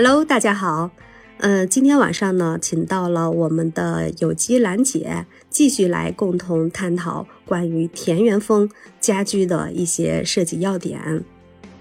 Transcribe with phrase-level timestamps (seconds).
[0.00, 0.92] Hello，大家好。
[1.38, 8.70] 呃，今天晚上呢，请到了我们的有机兰姐，继续来共同探讨关于田园风
[9.00, 11.24] 家居的一些设计要点。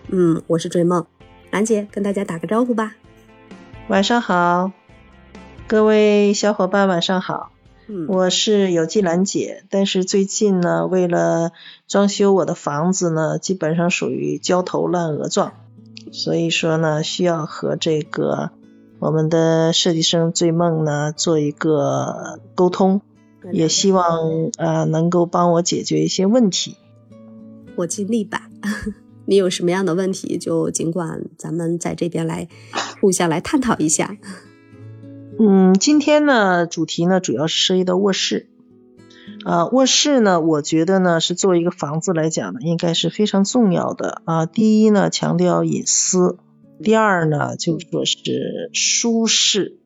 [0.08, 1.06] 嗯，我是追梦，
[1.52, 2.96] 兰姐跟大家打个招呼吧。
[3.88, 4.72] 晚上好，
[5.68, 7.52] 各位小伙伴晚上好。
[7.86, 11.52] 嗯，我是有机兰姐，但是最近呢，为了
[11.88, 15.54] 装修我的房子呢，基本上属于焦头烂额状，
[16.12, 18.52] 所以说呢，需要和这个
[19.00, 23.02] 我们的设计生追梦呢做一个沟通，
[23.52, 26.78] 也希望呃能够帮我解决一些问题。
[27.76, 28.50] 我尽力吧。
[29.30, 32.48] 你有什么样的问题，就尽管咱们在这边来
[33.02, 34.18] 互相来探讨一下。
[35.38, 38.48] 嗯，今天呢，主题呢主要是涉及到卧室。
[39.48, 44.46] 啊，卧室呢，我觉得呢是作为一个房子来讲呢，应该是非常重要的啊。
[44.46, 46.36] 第一呢，强调隐私；
[46.84, 49.78] 第二呢，就说是舒适。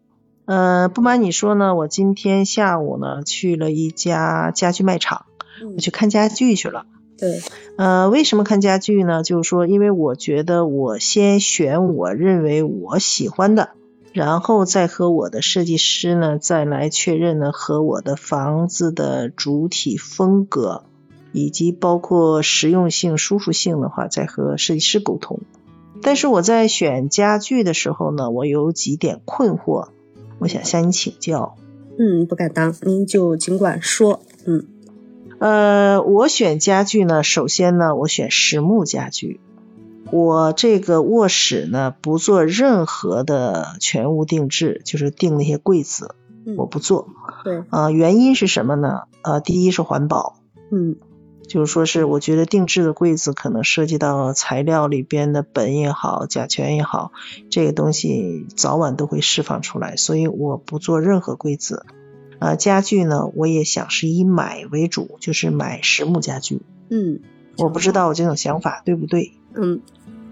[0.46, 5.28] 呃，不瞒你说呢，我今天下午呢去了一家家具卖场，
[5.76, 6.88] 我去看家具去了。
[7.20, 7.40] 对，
[7.78, 9.22] 呃，为什么看家具呢？
[9.22, 13.70] 就是说，因为我觉得我先选我认为我喜欢的。
[14.14, 20.84] 然后再和我的设计师呢，再来确认呢和我的房子的主体风格，
[21.32, 25.40] 以及包括实用性、舒服性的话，再和设计师沟通。
[26.02, 29.90] 但是我在选家具的时候呢，我有几点困惑，
[30.40, 31.56] 我想向你请教。
[32.00, 34.22] 嗯，不敢当，您就尽管说。
[34.46, 34.66] 嗯，
[35.40, 39.40] 呃，我选家具呢，首先呢，我选实木家具。
[40.12, 46.16] 我这个卧室呢，不做任何的全屋定制，就是定那些柜子，
[46.58, 47.08] 我不做。
[47.44, 49.04] 对，啊，原因是什么呢？
[49.24, 50.38] 呃，第一是环保，
[50.72, 50.98] 嗯，
[51.48, 57.12] 就是说是我觉得定制的柜子可能涉及到材料里边的苯也好，甲醛也好，
[57.50, 61.86] 这个东西早晚都会释放出来，所以我不做任何柜子。
[62.40, 66.62] 啊，家具呢，我也想是以买为主，就是买实木家具。
[66.90, 67.22] 嗯，
[67.58, 69.34] 我不知道我这种想法对不对？
[69.54, 69.82] 嗯。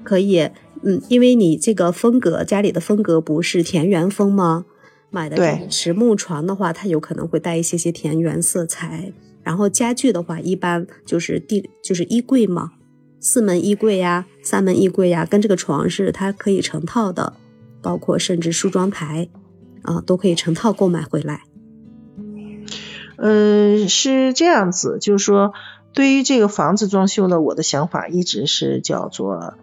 [0.10, 0.50] 可以，
[0.82, 4.66] 嗯，因为你这个风格，家里的风格不是田园风吗？
[5.12, 9.14] 买的实木床的话，它有可能会带一些些田园色彩。
[9.44, 12.72] 然后家具的话，一般就是地就是衣柜嘛，
[13.20, 17.34] 四门衣柜呀，三门衣柜呀，跟这个床是它可以成套的，
[17.84, 19.30] 包括甚至梳妆台
[19.84, 21.44] 啊，都可以成套购买回来。
[23.18, 25.54] 嗯，是这样子，就是说，
[25.94, 29.54] 对于这个房子装修呢，我的想法一直是叫做。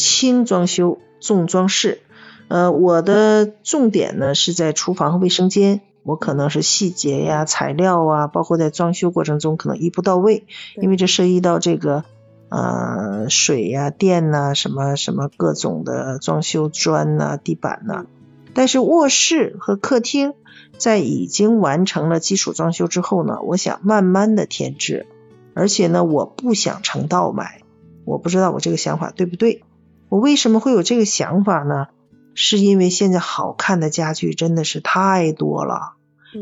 [0.00, 2.00] 轻装修，重装饰。
[2.48, 10.46] 呃，我的重点呢是在厨房和卫生间，我可能是细节呀、材料啊，包括在装修过程中可能一步到位，
[10.80, 12.04] 因为这涉及到这个
[12.48, 18.06] 呃水呀、电呐，什么什么各种的装修砖呐、地板呐。
[18.52, 20.32] 但是卧室和客厅
[20.76, 25.06] 在已经完成了基础装修之后呢，我想慢慢的添置，
[25.54, 27.60] 而且呢，我不想成道买，
[28.04, 29.62] 我不知道我这个想法对不对。
[30.10, 31.86] 我为什么会有这个想法呢？
[32.32, 35.94] 是因为现在好看的家具真的是太多了，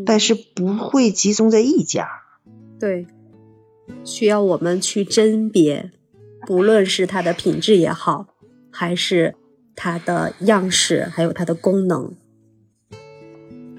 [0.04, 2.08] 但是不会集中在一家。
[2.78, 3.06] 对，
[4.04, 5.90] 需要我们去甄别，
[6.46, 8.26] 不论是它的品质也好，
[8.70, 9.34] 还是
[9.74, 12.14] 它的样式，还有它的功能。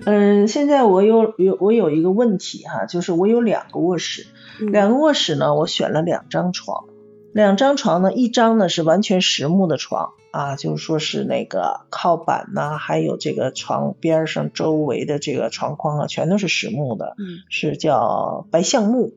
[0.05, 4.25] 嗯，现在我有有我有一个问题哈，就是我有两个卧室，
[4.59, 6.85] 两个卧室呢，我选了两张床。
[7.31, 17.15] 两张床呢，一张呢是完全实木的床啊，就是说是那个靠板呐，还有这个床边上周围的这个床框啊，全都是实木的，
[17.49, 19.13] 是叫白橡木。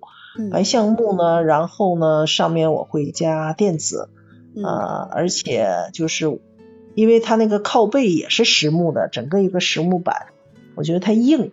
[0.50, 4.08] 白橡木呢，然后呢上面我会加垫子
[4.64, 6.40] 啊，而且就是
[6.94, 10.26] 因为它那个靠背也是实木的，整个一个实木板，
[10.74, 11.52] 我觉得它硬。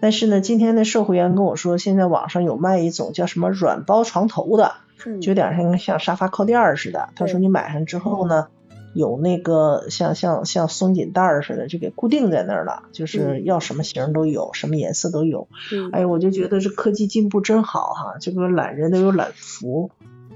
[0.00, 4.72] 但是呢，今天的售货员跟我说，现在网上有卖一种叫什么软包床头的。
[5.20, 7.10] 就有点像像沙发靠垫似的。
[7.14, 8.48] 他说你买上之后呢，
[8.94, 12.84] 有那个像像像松紧带似的，就给固定在那儿了。
[12.92, 15.48] 就是要什么型都有，什么颜色都有。
[15.92, 19.90] 哎我就觉得这科技进步真好哈，这个懒人都有懒福，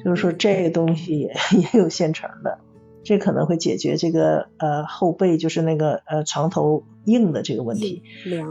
[0.05, 1.35] 就是说这个东西也
[1.73, 2.59] 也有现成的，
[3.03, 8.03] 这可能会解决这个呃后背就是那个呃床头硬的这个问题。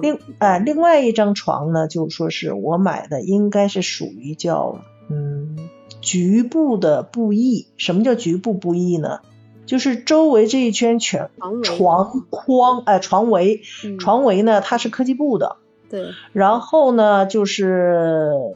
[0.01, 4.79] 另哎另外一张床呢，就说是我买的，应该是属于叫
[5.09, 5.55] 嗯。
[6.01, 9.19] 局部的布艺，什么叫局部布艺呢？
[9.65, 11.29] 就是周围这一圈全
[11.63, 13.61] 床框，哎，床围，
[13.99, 15.57] 床围呢，它是科技布的。
[15.89, 16.09] 对。
[16.33, 18.55] 然后呢，就是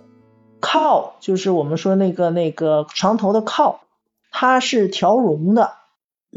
[0.59, 3.81] 靠，就是我们说那个那个床头的靠，
[4.31, 5.71] 它是条绒的。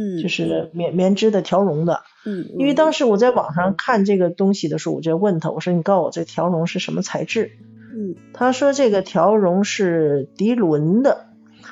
[0.00, 2.02] 嗯，就是棉棉织的条绒的。
[2.24, 7.50] 嗯，因为当时我在网上看这个东西的时候，我就问他，我说你告诉我这条绒是什么材质？
[7.98, 11.24] 嗯，他说这个条绒是涤纶的。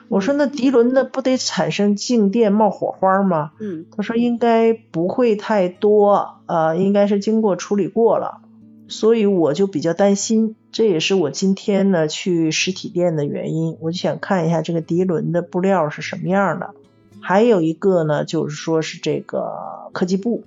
[0.08, 3.52] 我说那涤纶的不得产生静电冒火花吗？
[3.60, 8.40] 嗯，他说应该不会太多，呃，应该是经过处理过了，
[8.88, 16.74] 所以我就比较担心，这也是我今天呢去实体店的原因，我就想看一下这个涤纶的布料是什么样的。
[17.20, 20.44] 还有一个呢，就是说是这个科技布，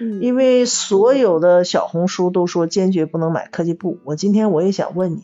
[0.00, 5.22] 嗯，因为所有的小红书都说坚决不能买科技布，我今天我也想问你。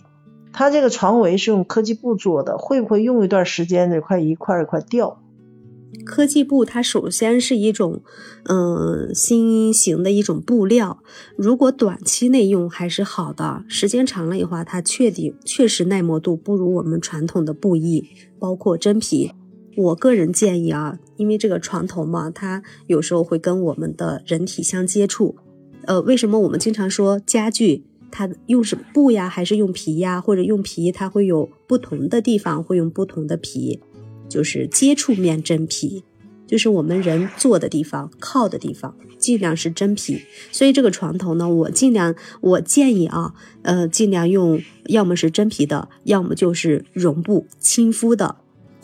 [0.52, 5.20] 它这个床围是用科技布做的，会不会用一段时间这块一块一块掉？
[6.04, 8.02] 科技布它首先是一种，
[8.44, 10.98] 嗯，新型的一种布料，
[11.36, 18.08] 如果短期内用还是好的，时间长了以后，它确定确实耐磨度不如我们传统的布艺，
[18.38, 19.32] 包括真皮。
[19.76, 25.36] 我个人建议啊，因为这个床头嘛，它有时候会跟我们的人体相接触，
[25.84, 27.84] 呃，为什么我们经常说家具？
[28.10, 30.90] 它用什么布呀，还是用皮呀，或者用皮？
[30.90, 33.80] 它会有不同的地方会用不同的皮，
[34.30, 36.02] 就是接触面真皮，
[36.46, 40.22] 就是我们人坐的地方、靠的地方，尽量是真皮。
[40.50, 48.36] 所以这个床头呢，我尽量，我建议啊，呃，尽量用，要么是真皮的，要么就是绒布、亲肤的，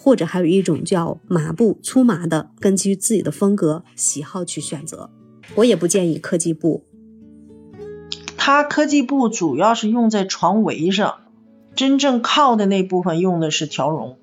[0.04, 5.08] 或者还有一种叫麻布、粗麻的，根据自己的风格喜好去选择。
[5.54, 6.84] 我也不建议科技布。
[8.36, 11.20] 它科技布主要是用在床围上，
[11.74, 14.18] 真正靠的那部分用的是条绒。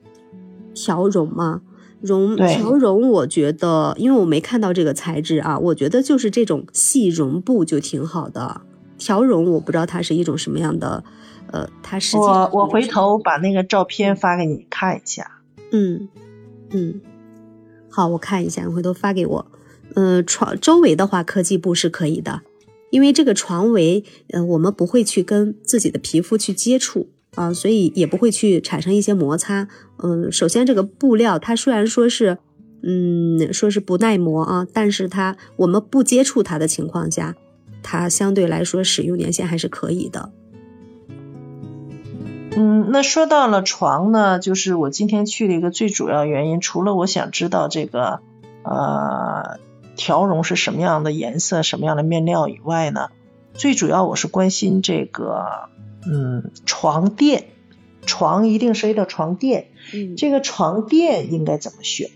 [0.76, 1.64] 条绒吗？
[2.00, 8.62] 绒条绒，我觉得，因为我没看到这个材质啊，我觉得就是这种细绒布就挺好的。
[9.00, 11.04] 条绒我不知道它是一种什么样的，
[11.52, 15.40] 呃，它是我我回头把那个照片发给你看一下。
[15.72, 16.10] 嗯
[16.72, 17.02] 嗯，
[17.90, 19.52] 好，我看一下，回头发给我。
[19.96, 22.42] 嗯，床周围的话，科技布是可以的。
[22.92, 29.68] 因为这个床围，呃，我们不会去跟自己的皮肤去接触啊，所以也不会去产生一些摩擦。
[30.04, 32.38] 嗯，首先这个布料它虽然说是，
[32.84, 37.36] 嗯，说是不耐磨啊，但是它我们不接触它的情况下，
[37.82, 40.34] 它相对来说使用年限还是可以的。
[42.56, 48.22] 嗯，那说到了床呢，就是我今天去的一个最主要原因，除了我想知道这个，
[48.64, 49.60] 呃。
[49.98, 53.10] 条绒是什么样的颜色、什么样的面料以外呢？
[53.54, 55.70] 最主要我是关心这个，
[56.08, 57.50] 嗯，床垫，
[58.06, 62.10] 床一定涉及到床垫，嗯，这个床垫应该怎么选？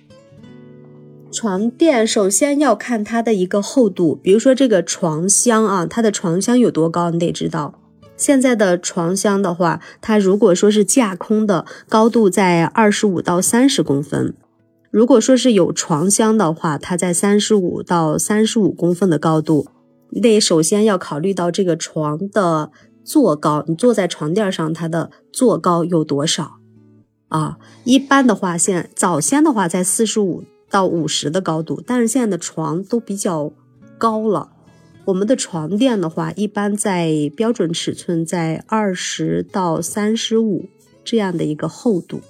[1.31, 7.75] 床垫首先要看它的一个厚度，比如说这个床箱啊，它的床箱有多高，你得知道。
[8.17, 14.33] 现在的床箱的话，它如果说是架空的，高度在二十五到三十公分。
[14.89, 19.67] 如果说是有床箱的话，它在三十五到三十五公分的高度，
[20.12, 22.71] 你得首先要考虑到这个床的
[23.03, 26.59] 坐高，你坐在床垫上，它的坐高有多少
[27.27, 27.57] 啊？
[27.83, 33.51] 一般的话，现早先的话在四十五到五十的高度，但是现在的床都比较
[33.97, 34.51] 高了。
[35.05, 40.65] 我们的床垫的话，一般在标准尺寸在二十到三十五
[41.03, 42.21] 这样的一个厚度。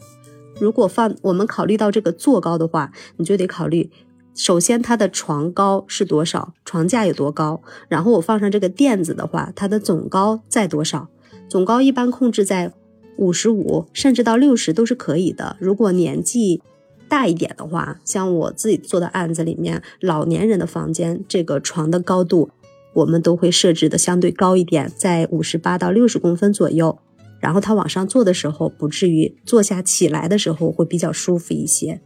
[0.59, 3.89] 如果放我们考虑到这个坐高的话，你就得考虑，
[4.33, 11.07] 首先它的床高是多少，床架有多高，然后我放上这个垫子的话，它的总高在多少？
[11.47, 12.73] 总高一般控制在
[13.17, 15.55] 五十五，甚至到六十都是可以的。
[15.61, 16.61] 如果年纪
[17.07, 22.49] 大一点的话，像我自己做的案子里面，老年人的房间，这个床的高度
[22.95, 26.97] 我们都会设置的相对高一点，在五十八到六十公分左右。
[27.39, 32.01] 然后他往上坐的时候，不至于坐下起来的时候会比较舒服一些。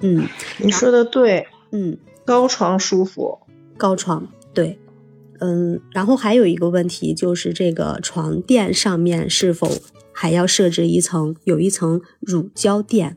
[0.00, 1.46] 嗯，你说的对。
[1.70, 3.38] 嗯，高床舒服。
[3.76, 4.78] 高床对。
[5.40, 9.70] 嗯，然后还有一个问题就是这个床垫上面是否
[10.12, 13.16] 还要设置一层有一层乳胶垫？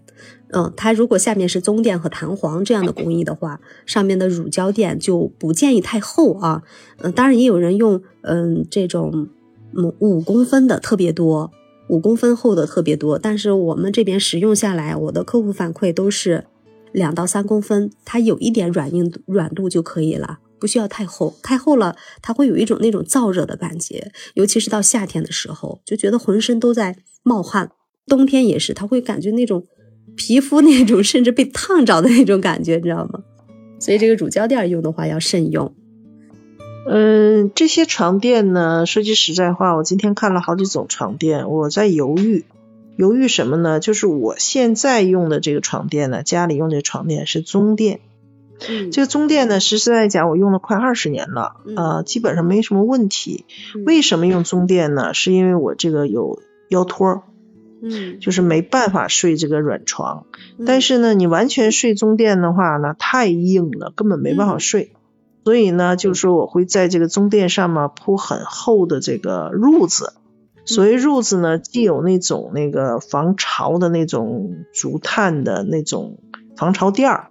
[0.54, 6.64] 嗯，它如果下面是棕垫和弹簧这样的工艺的话，上面的乳胶垫就不建议太厚啊。
[6.98, 9.30] 嗯，当然也有人用嗯这种。
[9.74, 11.50] 嗯，五公分的特别多，
[11.88, 13.18] 五公分厚的特别多。
[13.18, 16.44] 但是我们这边使用下来，我的客户反馈都是
[16.92, 21.36] 两到三公分，它有一点软硬软度就可以了，不需要太厚。
[21.42, 27.72] 太厚了，它会有一种那种燥热的感觉，尤其是到夏天的时候，就觉得浑身都在冒汗。
[28.08, 29.64] 冬天也是，他会感觉那种
[30.22, 33.24] 皮肤那种 甚至被烫着的那种感觉，你知道吗？
[33.80, 35.74] 所以这个乳胶垫用的话要慎用。
[36.88, 42.46] 嗯，这些床垫呢，说句实在话，我今天看了好几种床垫，我在犹豫，
[42.96, 43.80] 犹豫什么呢？
[43.80, 48.00] 就是我现在用的这个床垫呢，家里用这床垫是棕垫，
[48.92, 53.46] 这个中垫呢，实实在在讲，我用了快二十年了，呃，基本上没什么问题。
[53.86, 55.14] 为什么用中垫呢？
[55.14, 57.24] 是因为我这个有腰托，
[57.82, 60.26] 嗯，就是没办法睡这个软床。
[60.66, 64.94] 但是呢，你完全睡中垫的话呢，太硬了，根本没办法睡。
[65.44, 70.14] 所以呢，就是说我会在这个中垫上面铺很厚的这个褥子。
[70.66, 76.20] 所谓褥子呢，既有那种那个防潮的那种竹炭的那种
[76.56, 77.28] 防潮垫儿。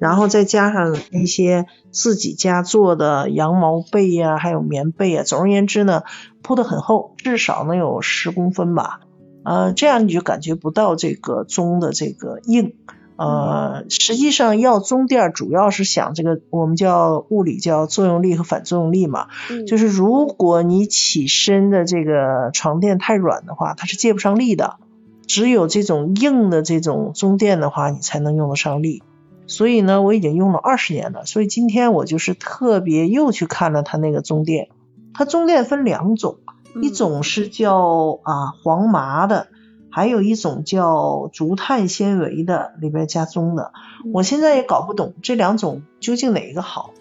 [0.00, 6.02] 然后再加上一些自己家做的羊毛被呀，还有棉被啊，总而言之呢，
[6.42, 9.00] 铺的很厚，至少能有十公分吧。
[9.44, 12.74] 呃，这样你就感觉不到这个棕的这个硬。
[13.16, 19.28] 呃，实际上要棕垫主要是想这个我们叫物理叫作用力和反作用力嘛，
[19.68, 24.78] 就是如果你起身的这个床垫太软的话，它是借不上力的。
[25.26, 29.04] 只有这种硬的这种棕垫的话，你才能用得上力。
[29.46, 31.24] 所以呢，我已经用了二十年了。
[31.24, 34.68] 所以今天我就是特别又去看了它那个棕垫。
[35.14, 36.38] 它棕垫分两种，
[36.82, 39.48] 一种是叫啊黄麻的，
[39.90, 43.72] 还有一种叫竹炭纤维的，里边加棕的。
[44.12, 46.92] 我现在也搞不懂这两种究竟哪一个好。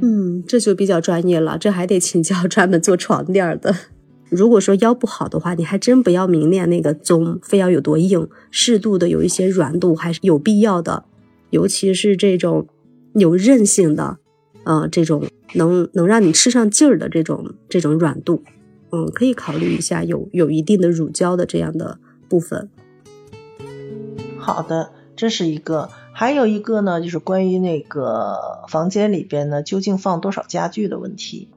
[0.00, 3.74] 嗯，这就比较专业了，这还得请教专门做床垫的。
[4.28, 11.04] 如果说腰不好的话，你还真不要明恋那个棕，非要有多硬，适度的有一些软度还是有必要的。
[11.50, 12.66] 尤其是这种
[13.12, 14.16] 有韧性的，
[14.64, 18.42] 呃，这种能能让你吃上劲儿的这种这种软度，
[18.90, 22.68] 嗯，可以考虑一下有有一定的乳胶的这样的部分。
[24.38, 31.48] 好的，这是一个，还有一个呢，就是关于那个房间里边呢，究竟放多少家具的问题。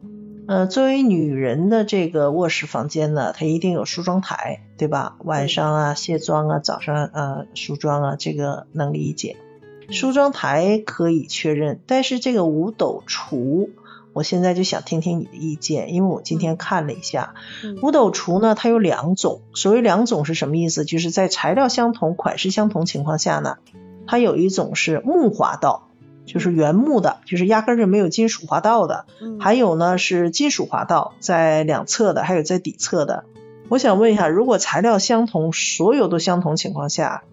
[0.48, 5.18] 呃，作为女人的这个卧室房间呢，它一定有梳妆台，对吧？
[5.24, 9.38] 晚上啊卸妆啊，早上呃梳妆啊，这个能理解。
[9.90, 13.70] 梳妆台可以确认，但是这个五斗橱，
[14.16, 17.34] 我现在就想听听你的意见，因为我今天看了一下，
[17.82, 19.42] 五斗橱呢，它有两种。
[19.54, 20.86] 所谓两种是什么意思？
[20.86, 23.58] 就是在材料相同、款式相同情况下呢，
[24.08, 25.90] 它有一种是木滑道。
[26.26, 29.06] 就是原木的，就是压根儿就没有金属滑道的。
[29.40, 33.26] 还有呢是金属滑道，在两侧的，还有在底侧的。
[33.70, 37.24] 我想问一下，如果材料相同，所有都相同情况下，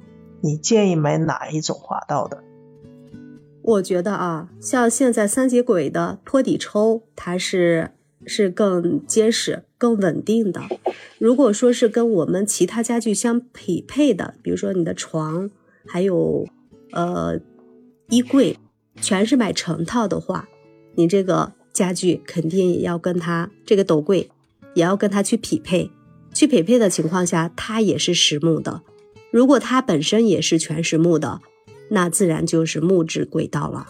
[0.43, 2.43] 你建议买哪一种滑道的？
[3.63, 7.91] 我觉得啊，像现在三节轨的托底抽，它是
[8.27, 10.63] 是更结实、更稳定的。
[11.19, 15.51] 如果说是跟我们其他家具相匹配的，比如说你的床，
[15.87, 16.47] 还有
[16.93, 17.41] 呃
[18.09, 18.59] 衣柜。
[19.01, 20.51] 全是买成套的话，
[20.97, 24.29] 你这个家具肯定也要跟它这个斗柜
[24.75, 25.91] 也要跟它去匹配。
[26.35, 28.83] 去匹配的情况下，它也是实木的。
[29.31, 31.41] 如果它本身也是全实木的，
[31.93, 33.87] 那自然就是木质轨道了。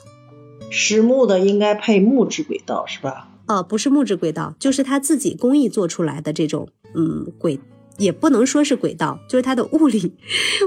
[0.70, 3.28] 实木的应该配木质轨道是吧？
[3.46, 7.58] 呃，不是木质轨道，就是它自己工艺做出来的这种，嗯，轨
[7.98, 10.12] 也不能说是轨道，就是它的物理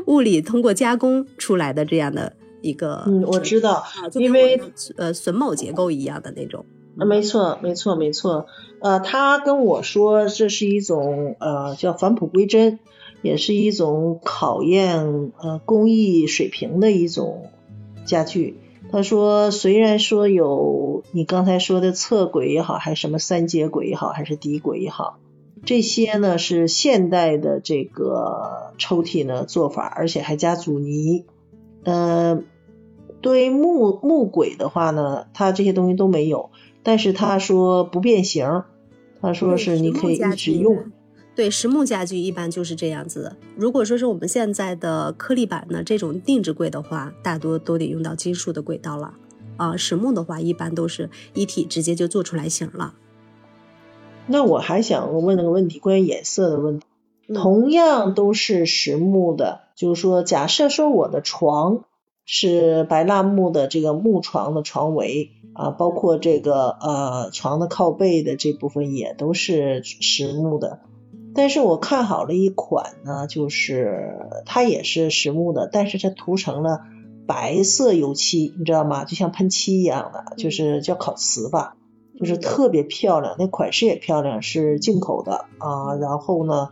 [0.07, 2.33] 物理通过加工出来的这样的。
[2.61, 4.59] 一个嗯，我知道，因为
[4.97, 6.65] 呃榫卯结构一样的那种。
[6.95, 8.47] 没错，没错，没错。
[8.81, 12.79] 呃，他跟我说这是一种呃叫返璞归真，
[13.25, 17.47] 也是一种考验呃工艺水平的一种
[18.05, 18.57] 家具。
[18.91, 25.17] 他说虽然说有你刚才说的侧轨也好，还是什么三节轨也好，还是底轨也好，
[25.65, 31.25] 这些呢是现代的这个抽屉呢做法，而且还加阻尼，
[31.83, 32.43] 呃。
[33.21, 36.51] 对木木轨的话呢，它这些东西都没有，
[36.83, 38.65] 但是他说不变形，
[39.19, 40.91] 他说是你可以一直用。
[41.35, 43.35] 对，实木家具一般就是这样子。
[43.57, 49.13] 如果说是我们现在的颗粒板呢这种定制柜的话，大多都得用到金属的轨道了。
[49.57, 52.93] 啊，实木的话一般都是一体直接就做出来型了。
[54.27, 56.85] 那我还想问那个问题，关于颜色的问题，
[57.33, 61.83] 同样都是实木的，就是说，假设说我的床。
[62.27, 70.79] 是白蜡木的这个木床的床围啊，包括这个呃床的靠背的这部分也都是实木的。
[71.35, 76.81] 但是我看好了一款呢，就是它也是实木的，但是它涂成了
[77.27, 79.03] 白色油漆，你知道吗？
[79.03, 81.75] 就像喷漆一样的，就是叫烤瓷吧，
[82.17, 85.95] 就是特别漂亮，那款式也漂亮，是进口的啊。
[85.99, 86.69] 然后呢，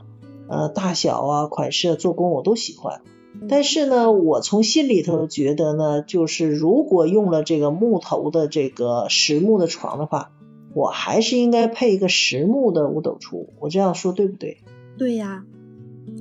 [0.48, 3.02] 呃，大小啊、款式、做工我都喜欢。
[3.50, 10.30] 但是呢，我从心里头觉得呢，就是如果用了这个木头的这个实木的床的话，
[10.74, 13.48] 我还是应该配一个实木的五斗橱。
[13.60, 14.58] 我这样说对不对？
[14.98, 15.44] 对呀，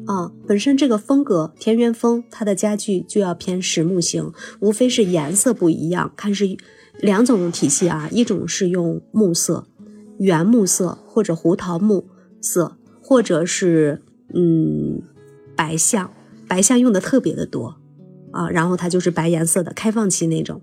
[0.06, 6.56] 啊，本身这个风格田园风，它的家具就要偏实木型，无非是颜色不一样，看是
[7.00, 9.66] 两种体系啊，一种是用木色，
[10.18, 12.06] 原木色或者胡桃木
[12.40, 14.02] 色，或者是
[14.34, 15.02] 嗯
[15.56, 16.12] 白象，
[16.48, 17.76] 白象用的特别的多
[18.30, 20.60] 啊，然后它就是白颜色的开放漆那种，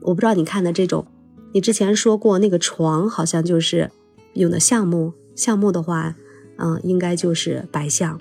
[0.00, 1.06] 我不知道你看的这种，
[1.56, 3.90] 你之前说过那个床好像就是
[4.34, 6.14] 用的橡木，橡木的话，
[6.58, 8.20] 嗯，应该就是白橡。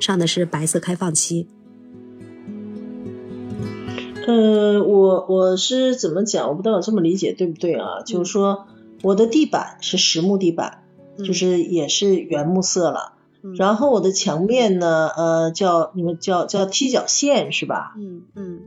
[0.00, 1.46] 上的是白色开放漆。
[4.26, 6.48] 呃，我我是怎么讲？
[6.48, 8.00] 我不知道我这么理解对不对啊？
[8.06, 8.66] 就是说，
[9.02, 10.84] 我的地板是实木地板，
[11.18, 13.12] 就是也是原木色了。
[13.58, 17.92] 然后我的墙面呢，呃，叫你们叫叫踢脚线是吧？
[17.98, 18.60] 嗯嗯。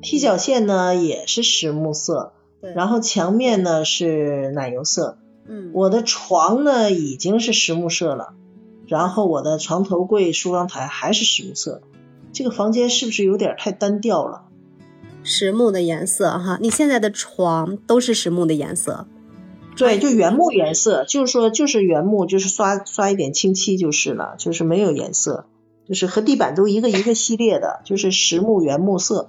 [0.00, 5.18] 踢脚线呢也是实木色，然后墙面呢是奶油色。
[5.46, 5.70] 嗯。
[5.74, 8.34] 我的床呢已经是实木色了。
[8.86, 11.82] 然后我的床头柜、梳妆台还是实木色，
[12.32, 14.44] 这个房间是不是有点太单调了？
[15.22, 19.06] 实木的颜色哈，你现在的床都是实木的颜色？
[19.76, 25.44] 对，就原木颜色，就是说就是原木，就是刷刷一点清漆就是了，就是没有颜色，
[25.86, 29.28] 就是和地板都一个一个系列的，就是实木原木色。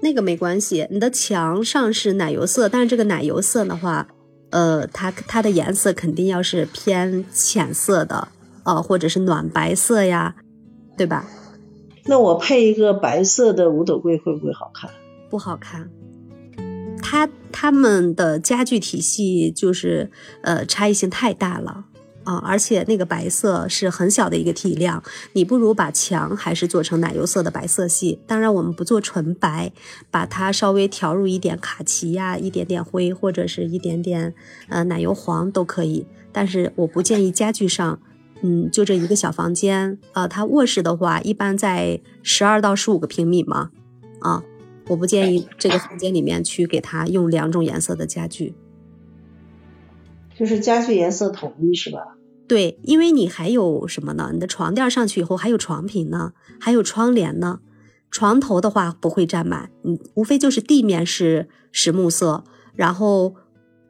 [0.00, 4.08] 那个没关系，你的墙上是奶油色，但是这个奶油色的话，
[4.50, 8.28] 呃，它它的颜色肯定要是偏浅色的。
[8.64, 10.36] 呃，或者是暖白色呀，
[10.94, 11.26] 对吧？
[12.04, 14.90] 那我配一个白色的五斗柜会不会好看？
[15.30, 15.88] 不好看。
[17.02, 20.10] 它他们的家具体系就是
[20.42, 21.86] 呃差异性太大了
[22.28, 28.20] 啊，而且那个白色是很小的一个体量，你不如把墙还是做成奶油色的白色系。
[28.26, 29.72] 当然我们不做纯白，
[30.10, 34.34] 把它稍微调入一点卡其呀，一点点灰或者是一点点
[34.68, 36.06] 呃奶油黄都可以。
[36.30, 37.98] 但是我不建议家具上。
[38.40, 43.70] 嗯，就这一个小房间，啊，它卧室的话，一般在十二到十五个平米嘛，
[44.20, 44.44] 啊，
[44.86, 48.54] 我不建议这个房间里面去给它用两种颜色的家具，
[50.36, 52.17] 就是家具颜色统一是吧？
[52.48, 54.30] 对，因为你还有什么呢？
[54.32, 57.60] 你的床垫上去以后还有床品呢，还有窗帘呢，
[58.10, 62.42] 床头的话不会占满，嗯，无非就是地面是实木色，
[62.74, 63.34] 然后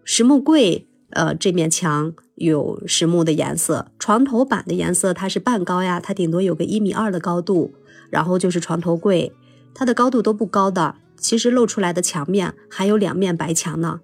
[0.04, 0.84] 实木柜。
[1.10, 7.72] 呃，这面墙有实木的颜色，床头板的颜色它是半高呀，它顶多有个一米二的高度。
[8.10, 9.32] 然后就是床头柜，
[9.74, 14.00] 它的高度都不高的，其实露出来的墙面还有两面白墙呢。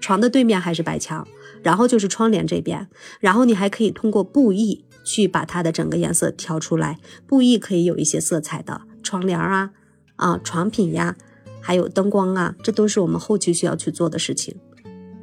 [0.00, 1.26] 床的对面还是白墙，
[1.62, 2.88] 然后就是窗帘这边，
[3.20, 6.98] 然后你还可以通过布艺去把它的整个颜色调出来。
[7.26, 9.70] 布艺可以有一些色彩的窗帘啊，
[10.16, 11.16] 啊床品呀，
[11.60, 14.56] 还有灯光啊，这都是我们后期需要去做的事情。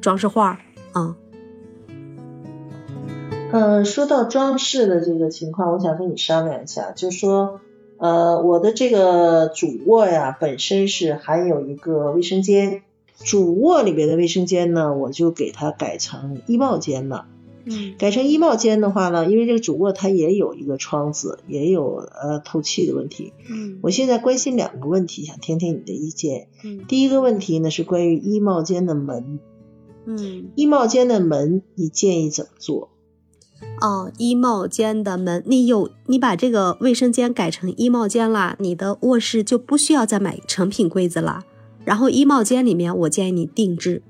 [0.01, 0.59] 装饰画。
[0.93, 1.17] 啊，
[3.51, 7.59] 嗯，说到装饰的这个情况，我想跟你商量一下，就说，
[7.97, 12.83] 呃，我的这个主卧呀，本身是还有一个卫生间，
[13.23, 17.27] 主卧里边的卫生间呢，我就给它改成衣帽间了。
[17.67, 23.33] 嗯，改成衣帽间的话呢，因为这个主卧它也有一个窗子，也有呃透气的问题。
[23.49, 26.47] 嗯，我现在关心两个问题，想听听你的意见。
[26.63, 29.39] 嗯，第一个问题呢是关于衣帽间的门。
[30.05, 32.89] 嗯，衣帽间的门你建议怎么做？
[33.81, 41.43] 哦，衣帽间的门，你有你把这个卫生间改成衣帽间啦，你的卧室就不需要再买成品柜子了。
[41.85, 44.01] 然后衣帽间里面，我建议你定制。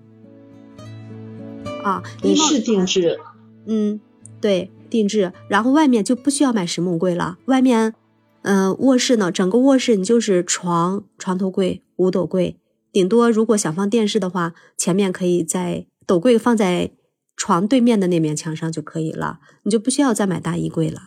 [1.83, 3.19] 啊，你是定制？
[3.67, 3.99] 嗯，
[4.41, 5.33] 对，定制。
[5.47, 7.37] 然后外面就不需要买实木柜了。
[7.45, 7.93] 外面，
[8.41, 12.57] 嗯，卧室呢，整个卧室你就是床、床头柜、五斗柜。
[12.91, 16.91] 顶多如果想放电视的话，前面可以在斗柜放在
[17.35, 21.01] 床对面的那面墙上就可以了，你就不需要再买大衣柜了。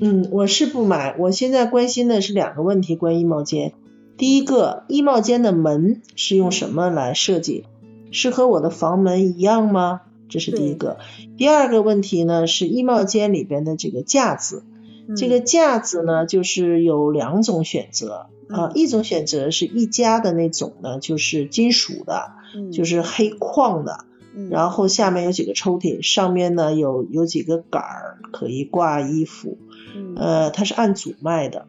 [0.00, 1.16] 嗯，我是不买。
[1.18, 3.72] 我现在关心的是两个问题，关于衣帽间。
[4.16, 7.64] 第一个，衣帽间的门是用什么来设计？
[8.10, 10.02] 是和我的房门一样吗？
[10.28, 10.98] 这是第一个。
[11.36, 14.64] 第二个问题呢，是衣帽间里边的这个架子。
[15.16, 18.26] 这个架子呢，就是有两种选择。
[18.46, 22.32] 啊，一种选择是一家的那种呢，就是金属的，
[22.70, 24.04] 就是黑框的，
[24.50, 29.56] 然后下面有几个抽屉，上面呢有有几个杆儿可以挂衣服，
[30.16, 31.66] 呃，它是按组卖的。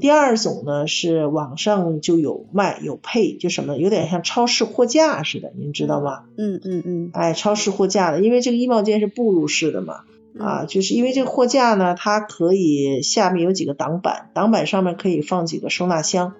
[0.00, 6.24] 第二种呢是网上就有卖有配，就什么有点像超市货架似的，您知道吗？
[6.36, 10.00] 嗯嗯嗯，哎，超市货架的，因为这个衣帽间是步入式的嘛。
[10.38, 16.32] 啊，就是因为这个货架呢，它可以下面有几个挡板，挡板上面可以放几个收纳箱，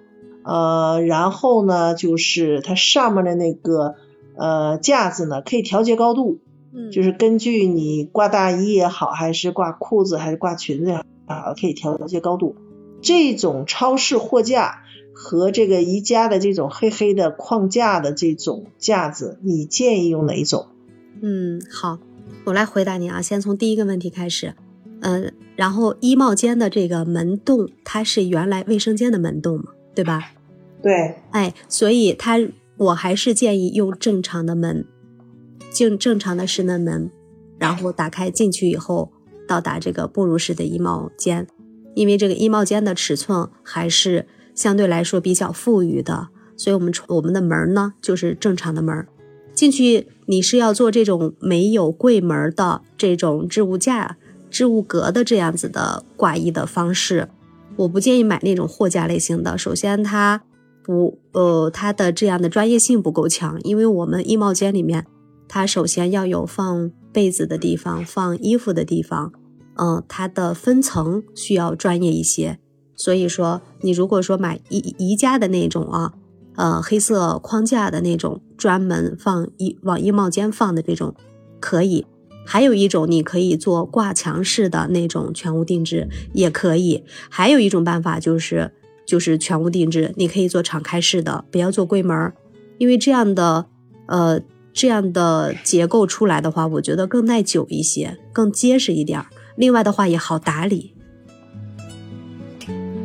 [0.43, 3.93] 呃，然后呢，就是它上面的那个
[4.35, 6.39] 呃架子呢，可以调节高度，
[6.73, 12.55] 嗯，就是根据你挂大衣也好，还是挂裤子，还是挂裙子也好，啊，可以调节高度。
[13.03, 20.67] 这种超市货架和这个宜家的这种黑黑的框架的这种架子，你建议用哪一种？
[21.21, 21.99] 嗯，好，
[22.45, 24.55] 我来回答你啊，先从第一个问题开始。
[25.01, 30.31] 嗯，然后衣帽间的这个门洞，它是原来卫生间的门洞嘛，对吧？
[30.81, 31.15] 对。
[31.31, 32.39] 哎，所以它
[32.77, 34.85] 我还是建议用正常的门，
[35.71, 37.11] 正正常的室内门，
[37.59, 39.11] 然后打开进去以后，
[39.47, 41.45] 到达这个步入式的衣帽间。
[41.95, 49.07] 因为这个衣帽间的尺寸还是相对来说比较富裕的，所以我们我们的门呢就是正常的门。
[49.53, 54.17] 进去你是要做这种没有柜门的这种置物架、
[54.49, 57.29] 置物格的这样子的挂衣的方式。
[57.75, 60.41] 我不建议买那种货架类型的，首先它
[60.83, 65.05] 不呃它的这样的专业性不够强，因为我们衣帽间里面
[65.47, 69.33] 它首先要有放被子的地方、放衣服的地方。
[69.75, 72.59] 嗯，它的分层需要专业一些，
[72.95, 76.13] 所以说你如果说买宜宜家的那种啊，
[76.55, 81.15] 呃，黑色框架的那种，专门放衣往衣帽间放的这种
[81.59, 82.05] 可以。
[82.45, 87.05] 还有一种你可以做挂墙式的那种全屋定制也可以。
[87.29, 88.73] 还有一种办法就是
[89.05, 92.33] 就是全屋定制，你可以做敞开式的，不要做柜门，
[92.77, 93.67] 因为这样的
[94.07, 94.41] 呃
[94.73, 99.27] 这样的结构出来的话，我觉得更耐久一些，更结实一点儿。
[99.55, 100.95] 另外的话也好打理。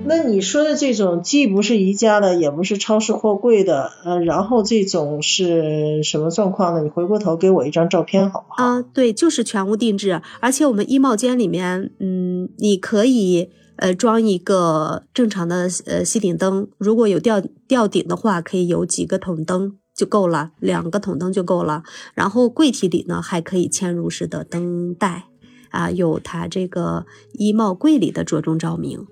[0.05, 6.83] 那你说的这种既不是宜家的，也不是超市货柜的，呃，然后这种是什么状况呢？
[6.83, 8.65] 你回过头给我一张照片好不好？
[8.65, 21.83] 啊，对，就是全屋定制，而且我们衣帽间里面，嗯，你可以呃装一个正常的呃吸顶灯，如果有吊吊顶的话，可以有几个筒灯就够了，两个筒灯就够了。
[22.15, 25.28] 然后柜体里呢还可以嵌入式的灯带。
[25.71, 29.07] 啊，有它这个衣帽柜里的着重照明，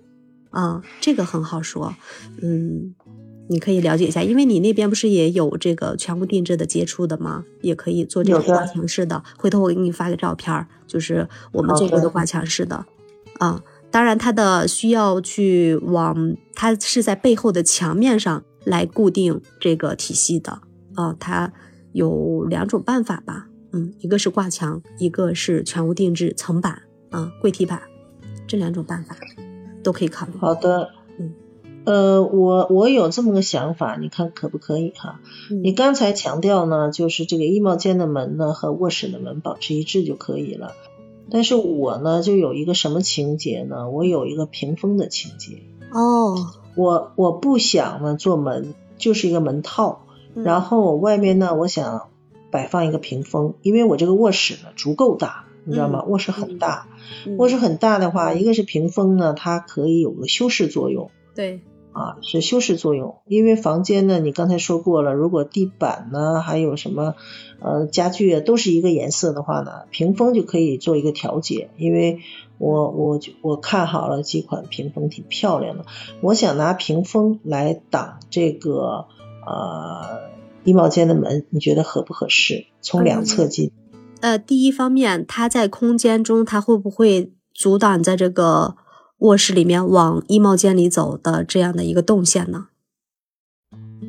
[0.50, 1.94] 啊，这个很好说，
[2.42, 2.94] 嗯，
[3.48, 7.44] 你可以了解一下，因为你那边不是也有这个全屋定制的接触的吗？
[7.62, 12.84] 也可以做这个挂墙式的，回头我给你发个照片，就是我们做过的挂墙式的，
[13.38, 20.60] 啊，当然它的需要去往，它是在背后的墙面上来固定这个体系的，
[20.94, 21.52] 啊，它
[21.92, 23.46] 有两种办法吧。
[23.76, 27.82] 嗯，一个是挂墙，一个是全屋定制层板啊，柜体板，
[28.46, 29.14] 这两种办法
[29.82, 30.32] 都可以考虑。
[30.38, 31.34] 好的，嗯，
[31.84, 35.20] 呃，我我有这么个想法，你看可不可以哈？
[35.62, 40.72] 你刚才强调呢，就是这个衣帽间的门呢和卧室的门保持一致就可以了。
[41.28, 43.90] 但是我呢就有一个什么情节呢？
[43.90, 45.58] 我有一个屏风的情节。
[45.92, 46.34] 哦，
[46.76, 52.08] 我我不想呢做门，就是一个门套，然后我外面呢，我想。
[52.56, 56.02] 摆放一个屏风，因为我这个卧室呢足够大，你知道吗？
[56.04, 56.88] 卧室很大，
[57.36, 61.10] 卧室很大的话，一个是屏风呢，它可以有个修饰作用。
[61.34, 61.60] 对，
[61.92, 63.16] 啊，是修饰作用。
[63.26, 67.14] 因为房间呢，你刚才说过了，如果地板呢，还有什么
[67.60, 71.68] 呃家具啊，都是一个颜色的话呢，屏风就可以做一个调节。
[71.76, 72.20] 因为
[72.56, 75.84] 我我我看好了几款屏风，挺漂亮的，
[76.22, 79.08] 我想拿屏风来挡这个
[79.46, 80.34] 呃。
[80.66, 82.66] 衣帽间的门，你觉得合不合适？
[82.82, 83.70] 从两侧进。
[84.20, 88.76] 呃，第一方面，它在空间中，它会不会阻挡在这个
[89.18, 92.66] 卧室里面往衣帽间里走的这样的一个动线呢？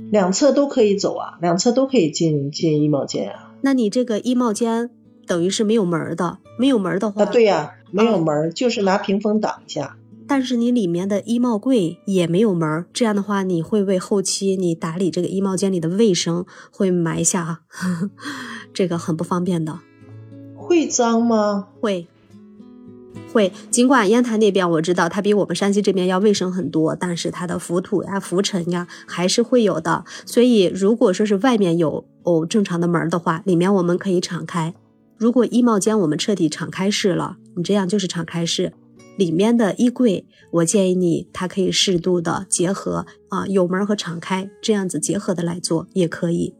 [0.09, 3.53] 两侧都可以走啊，两侧都可以进进衣帽间啊。
[3.61, 4.89] 那你这个衣帽间
[5.27, 9.97] 等于是没有门的，没有门的话，啊，对呀，没有门，就是拿屏风挡一下。
[10.27, 17.61] 但是你里面的衣帽柜也没有门，这样的话你会为后期你打理这个衣帽间里的卫生会埋下，
[18.73, 19.79] 这个很不方便的。
[20.55, 21.69] 会脏吗？
[21.79, 22.07] 会，
[23.31, 23.53] 会。
[23.71, 30.03] 尽管烟台那边我知道它比我们山西这边要卫生很多，但是它的浮土呀、浮尘呀还是会有的。
[30.25, 34.73] 所以如果说是外面有哦正常的门的话，里面我们可以敞开。
[35.15, 38.73] 如果衣帽间我们彻底敞开式了，你这样就是敞开式。
[39.17, 46.53] 里面的衣柜，我建议你，它可以适度的结合啊，有门和敞开这样子结合的来做也可以。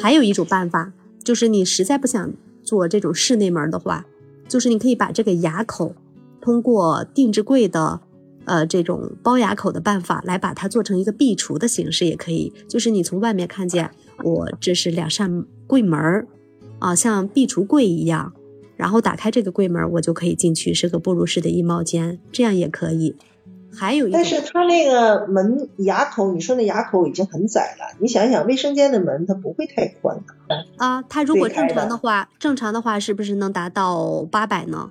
[0.00, 2.32] 还有一种办法，就是你实在不想
[2.62, 4.06] 做这种室内门的话，
[4.48, 5.94] 就是你可以把这个牙口
[6.40, 8.00] 通过定制柜的
[8.44, 12.52] 呃这种包牙口的办法来把它做成一个壁橱的形式也可以。
[12.66, 13.90] 就是你从外面看见
[14.24, 16.26] 我这是两扇柜门儿
[16.78, 18.32] 啊，像壁橱柜一样。
[18.78, 23.16] 然后打开这个柜门，我就可以进去，是个步入式的衣帽间，这样也可以。
[23.70, 30.64] 还有一，但是它那个门牙口，你说那牙口已经很窄了，你想想卫生间的门，它不会太宽的。
[30.78, 34.90] 啊，它如果正常的话，正常的话是不是能达到八百呢？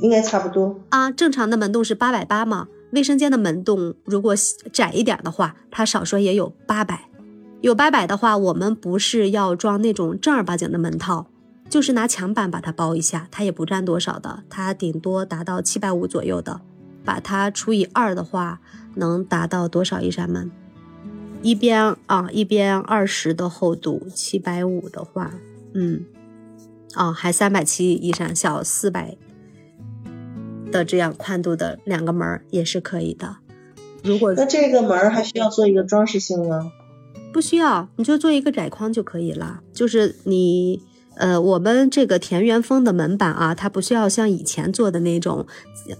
[0.00, 1.10] 应该差不多啊。
[1.10, 4.34] 正常的门洞是八百八嘛，卫生间的门洞如果
[4.72, 7.08] 窄一点的话，它少说也有八百。
[7.60, 11.26] 有八百的话，我们不是要装那种正儿八经的门套，
[11.74, 16.60] 就是拿墙板把它包一下，它也不占多少的，它顶多达到七百五左右的，
[17.04, 18.60] 把它除以二的话，
[18.94, 20.48] 能达到多少一扇门？
[21.42, 25.32] 一边啊，一边二十的厚度，七百五的话，
[25.72, 26.04] 嗯，
[26.92, 29.16] 啊，还三百七一扇小四百
[30.70, 33.38] 的这样宽度的两个门也是可以的。
[34.04, 36.70] 如果那这个门还需要做一个装饰性吗？
[37.32, 39.60] 不需要，你就做一个窄框就可以了。
[39.72, 40.80] 就是你，
[41.16, 45.46] 呃，我们这个田园风的门板啊，它不需要像以前做的那种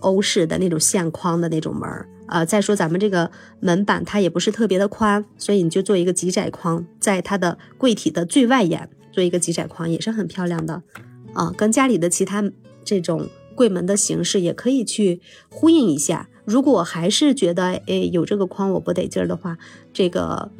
[0.00, 2.44] 欧式的那种线框的那种门儿啊。
[2.44, 10.82] 再说咱们这个门板它也不是特别的宽，所以你就做一个极窄框，在它的柜体的最外沿做一个极窄框也是很漂亮的
[11.32, 11.52] 啊。
[11.56, 12.42] 跟家里的其他
[12.84, 16.28] 这种柜门的形式也可以去呼应一下。
[16.44, 19.56] 如果还是觉得哎有这个框我不得劲儿的话，
[19.92, 20.50] 这个。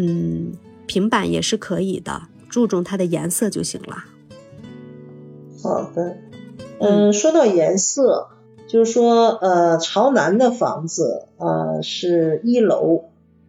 [0.00, 0.52] 嗯，
[0.86, 4.04] 平板也是可以的，注重它的颜色就行了。
[5.62, 6.16] 好的，
[6.80, 8.28] 嗯，说到颜色，
[8.66, 13.04] 就是说，呃，朝南的房子，呃，是一楼，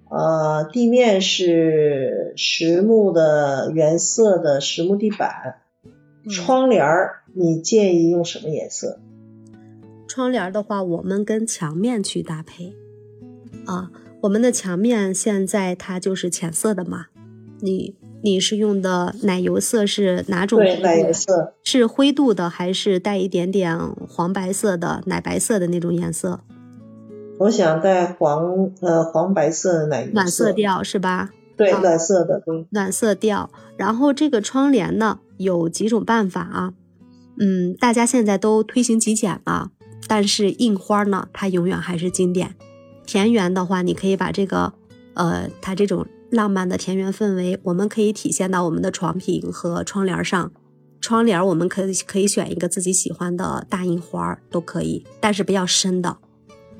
[0.09, 5.61] 呃，地面是实木的原色的实木地板，
[6.29, 8.99] 窗帘儿，你建议用什么颜色？
[10.07, 12.73] 窗帘的话，我们跟墙面去搭配，
[13.65, 13.91] 啊。
[14.21, 17.05] 我们的墙面现在它就是浅色的嘛，
[17.61, 20.59] 你你是用的奶油色是哪种？
[20.59, 23.77] 对，奶油色是灰度的还是带一点点
[24.07, 26.41] 黄白色的奶白色的那种颜色？
[27.39, 31.29] 我想带黄呃黄白色奶油暖色调是吧？
[31.55, 32.67] 对，暖色的对。
[32.71, 36.73] 暖色调，然后这个窗帘呢有几种办法啊？
[37.39, 39.71] 嗯，大家现在都推行极简了，
[40.07, 42.55] 但是印花呢它永远还是经典。
[43.05, 44.73] 田园的话，你可以把这个，
[45.13, 50.51] 呃，它这种浪漫的田园氛围，我们可以体现到我们的床品和窗帘上。
[51.01, 56.17] 窗帘我们可以可以选一个自己喜欢的大印花都可以，但是不要深的，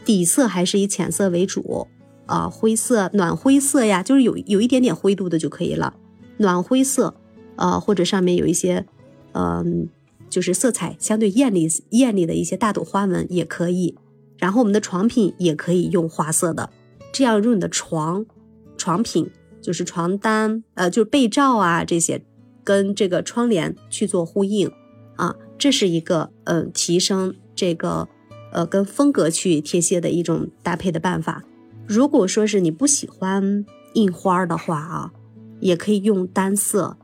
[0.04, 1.88] 底色还是以浅色为主，
[2.26, 5.96] 啊，灰色、暖灰色呀，就是有有一点点灰度的就可以了。
[6.38, 7.16] 暖灰色，
[7.56, 8.86] 呃，或者上面有一些，
[9.32, 9.88] 嗯，
[10.30, 13.98] 就是色彩相对艳丽艳丽的一些大朵花纹也可以。
[14.38, 16.70] 然后我们的床品也可以用花色的，
[17.14, 18.26] 这样用你的床
[18.78, 19.30] 床品
[19.62, 22.22] 就是床单，呃，就是被罩啊这些，
[22.64, 24.72] 跟这个窗帘去做呼应
[25.16, 28.08] 啊，这是一个嗯提升这个
[28.52, 31.44] 呃跟风格去贴切的一种搭配的办法。
[31.88, 35.12] 如果说是你不喜欢印花的话啊，
[35.60, 36.98] 也可以用单色，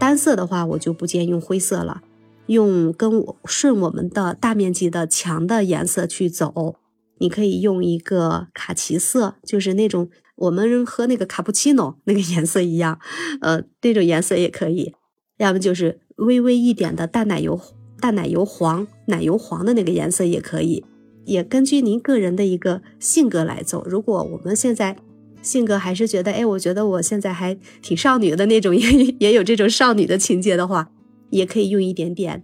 [0.00, 2.02] 单色的话我就不建议用灰色了，
[2.46, 6.76] 用跟我顺我们的大面积的墙的颜色去走。
[7.18, 10.10] 你可以用一个卡其色，就是那种
[10.42, 12.98] 我们喝那个卡布奇诺 那个颜色一样，
[13.40, 14.92] 呃，那种颜色也可以。
[15.38, 17.60] 要么就是微微一点的淡奶油、
[18.00, 20.84] 淡奶油黄、奶油黄的那个颜色也可以。
[21.24, 23.84] 也根据您个人的一个性格来走。
[23.86, 24.96] 如果我们现在
[25.40, 30.90] 性格还是觉得，哎，我觉得我现在还挺少女的那种， 也也有这种少女的情节的话，
[31.30, 32.42] 也可以用一点点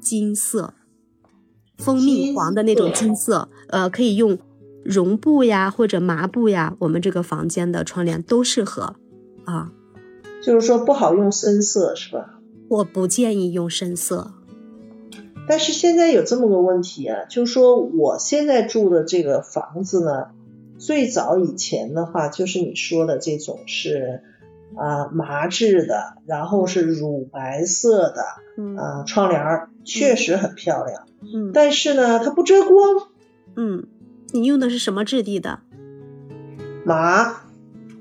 [0.00, 0.74] 金色。
[1.78, 4.38] 蜂蜜黄的那种金色，呃，可以用
[4.84, 8.96] 绒布呀或者麻布呀，我们这个房间的窗帘都适合
[9.44, 9.72] 啊。
[10.42, 12.40] 就是说不好用深色是吧？
[12.68, 14.32] 我不建议用深色。
[15.48, 20.28] 但是现在有这么个问题啊，就是说我现在住的这个房子呢，
[20.78, 24.22] 最早以前的话就是你说的这种是
[24.76, 28.22] 啊麻质的，然后是乳白色的，
[28.80, 31.02] 啊窗帘确实很漂亮。
[31.22, 32.78] 嗯，但是呢，它不遮光。
[33.56, 33.88] 嗯，
[34.32, 35.60] 你用的是什么质地的？
[36.84, 37.24] 麻，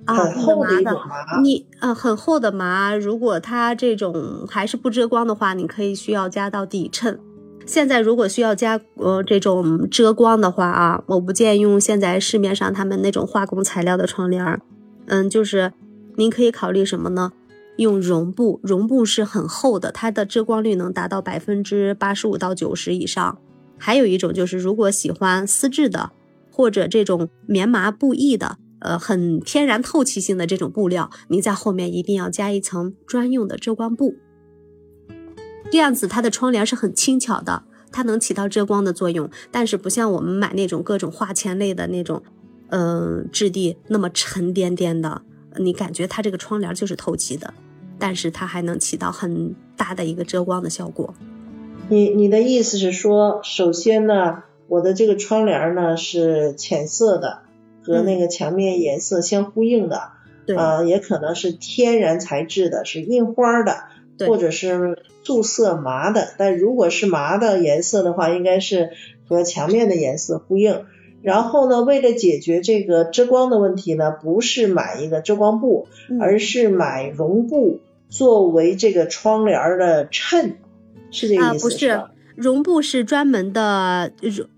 [0.06, 1.39] 很厚的麻。
[1.42, 7.20] 你呃，很厚的麻，如果它这种还是不遮光的话，你可以需要加到底衬。
[7.65, 14.60] 现在如果需要加呃这种遮光的话啊，我不建议用现在市面上他们那种化工材料的窗帘儿。
[15.08, 15.72] 嗯，就是
[16.15, 17.34] 您可以考虑什么呢？
[17.78, 23.38] 用绒布，绒布是很厚的，它的遮光率能达到百分之八十五到九十以上。
[23.78, 26.12] 还有一种就是，如果喜欢丝质的
[26.60, 34.17] 或者这种棉麻布艺的，呃，很天然透气性的这种布料，你在后面一定要加一层专用的遮光布。
[35.72, 42.22] 这样子，它的窗帘是很轻巧的，它能起到遮光的作用，但是不像我们买那种各种化纤类的那种，
[42.72, 45.22] 嗯，质地那么沉甸甸的，
[45.60, 47.54] 你感觉它这个窗帘就是透气的。
[47.98, 51.15] 但是它还能起到很大的一个遮光的效果。
[51.88, 57.39] 你你的意思是说，首先呢，我的这个窗帘呢是浅色的，
[57.84, 60.12] 和那个墙面颜色相呼应的，
[60.45, 63.75] 对，呃，也可能是天然材质的，是印花的，
[64.27, 66.29] 或者是素色麻的。
[66.38, 68.91] 但如果是麻的颜色的话，应该是
[69.27, 70.86] 和墙面的颜色呼应。
[71.21, 75.88] 然后呢，为了解决这个遮光的问题呢，不是买一个遮光布，
[76.21, 80.58] 而是买绒布作为这个窗帘的衬，
[81.12, 82.01] 是这个意思不是，
[82.39, 84.13] 绒布是专门的，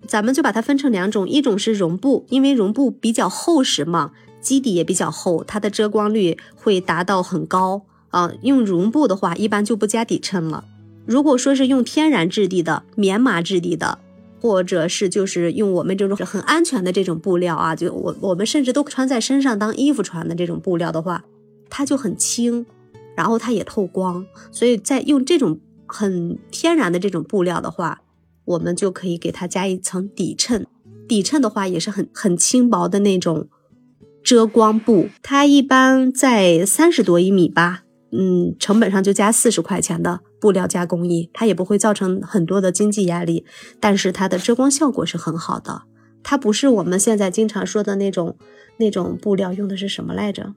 [0.05, 8.31] 咱们就把它分成两种，一种是绒布，因为绒布比较厚实嘛，基底也比较厚，它的遮光率会达到很高啊。
[8.43, 10.63] 用绒布的话，一般就不加底衬了。
[11.05, 13.97] 如果说是用天然质地的棉麻质地的。
[14.43, 21.23] 或者是就是用我们这种很安全的这种布料啊，就我我们甚至都穿在身上当衣服穿的这种布料的话，
[21.69, 22.65] 它就很轻，
[23.15, 25.59] 然后它也透光，所以在用这种
[25.93, 28.01] 很天然的这种布料的话，
[28.45, 30.65] 我们就可以给它加一层底衬。
[31.07, 33.49] 底衬的话也是很很轻薄的那种
[34.23, 37.83] 遮光布，它一般在三十多一米吧。
[38.13, 43.45] 嗯，成本上就加四十块钱的布料加工艺，它也不会造成很多的经济压力，
[43.79, 45.83] 但是它的遮光效果是很好的。
[46.23, 48.37] 它不是我们现在经常说的那种
[48.77, 50.53] 那种布料，用的是什么来着？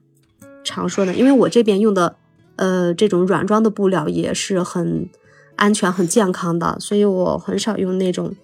[0.63, 2.17] 常说的，因为我这边用的
[2.57, 5.09] 呃这种软装的布料也是很
[5.55, 8.35] 安全、很健康的，所以我很少用那种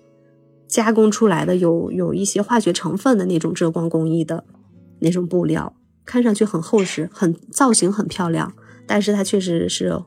[0.68, 4.44] 加工出来的有有一些化学成分的那种遮光工艺的
[5.00, 5.74] 那种布料，
[6.06, 8.54] 看上去很厚实，很造型很漂亮。
[8.88, 10.02] 但是它确实是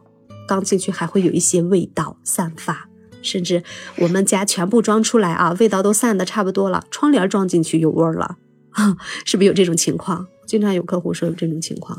[0.47, 2.89] 刚进去还会有一些味道散发，
[3.23, 3.63] 甚至
[3.99, 8.37] 我们家全部装出来啊，味道都散的差不多了，窗帘装进去有味儿了
[8.71, 10.27] 啊， 是不是有这种情况？
[10.47, 11.99] 经常有客户说有这种情况。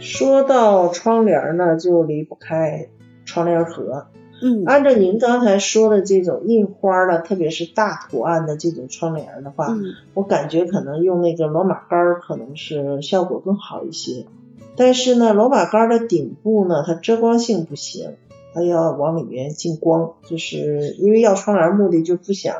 [0.00, 2.88] 说到窗帘呢，就离不开
[3.24, 4.06] 窗帘盒。
[4.44, 9.68] 嗯，按照您刚才说的这种印花的，特别是大图案的这种窗帘的话，
[10.14, 14.26] 我感觉可能用那个罗马杆可能是效果更好一些。
[14.74, 18.16] 但是呢，罗马杆的顶部呢，它遮光性不行，
[18.52, 22.56] 它要往里面进光，就是因为要窗帘目的就不想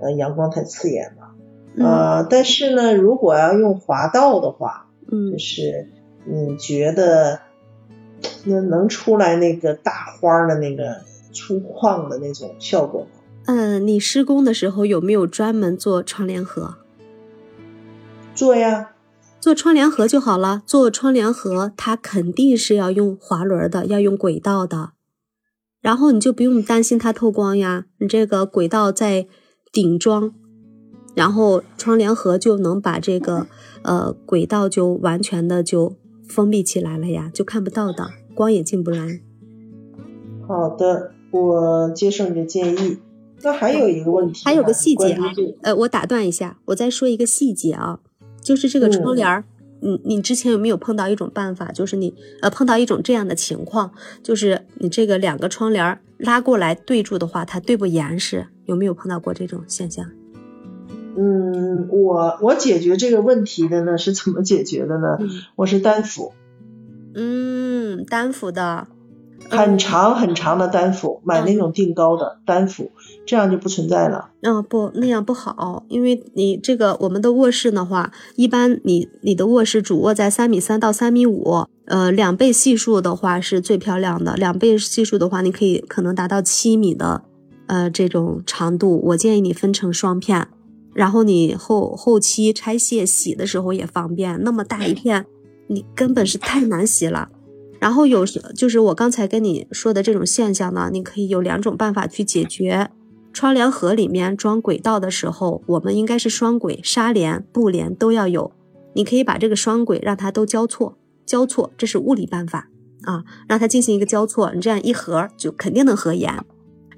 [0.00, 1.28] 呃阳光太刺眼嘛。
[1.78, 5.90] 呃，但是呢，如果要用滑道的话，嗯，就是
[6.24, 7.38] 你觉得
[8.44, 13.06] 那能出来那个大花的那个粗犷的那种效果吗？
[13.46, 16.76] 嗯，你施工的时候有没有专门做窗帘盒？
[18.34, 18.90] 做呀。
[19.40, 20.62] 做窗帘盒就好了。
[20.66, 24.90] 做窗帘盒，它肯定是要用滑轮的，要用轨道的。
[25.80, 27.86] 然后你就不用担心它透光呀。
[27.98, 29.26] 你这个轨道在
[29.72, 30.34] 顶装，
[31.14, 33.46] 然后窗帘盒就能把这个
[33.80, 35.96] 呃轨道就完全的就
[36.28, 39.20] 封闭起来了呀，就看不到的，光也进不来。
[40.48, 42.96] 好的，我接受你的建议。
[43.42, 48.00] 那还有一个问题，还有个细节啊，呃，我打断一下，我再说一个细节啊。
[48.40, 49.44] 就是这个窗帘儿，
[49.80, 51.70] 你你之前有没有碰到一种办法？
[51.70, 60.06] 就是你呃碰到一种这样的情况，就是你这个两个窗帘拉过来对住的话，它对不严实，有没有碰到过这种现象？
[61.18, 65.18] 嗯，我我解决这个问题的呢是怎么解决的呢？
[65.56, 66.32] 我是单幅，
[67.14, 68.88] 嗯，单幅的。
[69.48, 72.92] 很长很长的单幅，买那种定高的单幅，
[73.26, 74.30] 这样就不存在了。
[74.42, 84.36] 嗯，不，那样不好，因为你这个我们的卧室的话，一般你你的卧室主卧在三米三到三米五，呃，两倍系数的话是最漂亮的。
[84.36, 87.22] 两倍系数的话，你可以可能达到七米的，
[87.66, 89.00] 呃，这种长度。
[89.06, 90.46] 我建议你分成双片，
[90.94, 94.40] 然后你后后期拆卸洗的时候也方便。
[94.44, 95.26] 那么大一片，
[95.70, 97.30] 你根本是太难洗了。
[97.78, 102.90] 然后有就是我刚才跟你说的这种现象呢，你可以有两种办法去解决。
[103.32, 108.52] 窗帘盒里面装轨道的时候，我们应该是双轨，纱帘、布帘都要有。
[108.94, 112.68] 你可以把这个双轨让它都交错，交错，这是物理办法
[113.04, 116.44] 啊，让它进行一个交错，你这样一合就肯定能合严。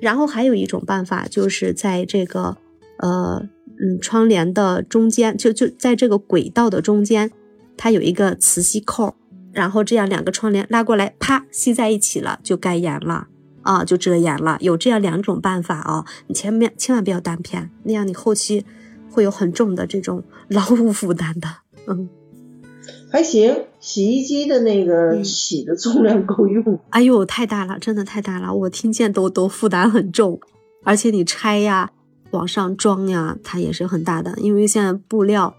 [0.01, 2.57] 然后还有一种办法，就是在这个
[2.99, 3.43] 呃
[3.79, 7.31] 嗯窗帘的中间，就就在这个轨道的中间，
[7.77, 9.15] 它有一个磁吸扣。
[9.53, 13.27] 然后这样两个窗帘拉过来，啪吸在一起了，就盖严了
[13.61, 14.57] 啊，就遮严了。
[14.63, 18.65] 有这样两种办法啊，你前面千万不要单片，那样你后期
[19.11, 21.49] 会有很重的这种劳务负担的。
[21.87, 22.09] 嗯，
[23.11, 26.81] 还行，洗衣机的那个洗的重量够用。
[26.89, 30.41] 哎呦，太大了，真的太大了，我听见都都负担很重，
[30.83, 31.91] 而且你拆呀，
[32.31, 35.55] 往上装呀，它也是很大的，因为现在布料。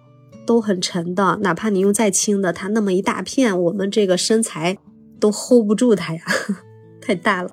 [0.46, 4.78] 都很沉的，哪怕你用再轻的，它那么一大片，我们这个身材
[5.20, 6.22] 都 hold 不住它呀，
[7.02, 7.50] 太大了。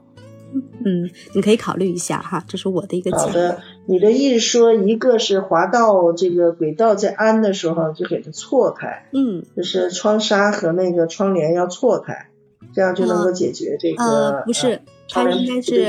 [0.85, 3.23] 嗯，你可以考虑一下哈，这是我的一个建议。
[3.23, 12.31] 好的，你的意思说，一个是滑道这个轨道在安的时候就给它错开，嗯，就是窗纱和那个窗帘要错开，
[12.75, 15.87] 这样就能够解决这个呃不是，它应该是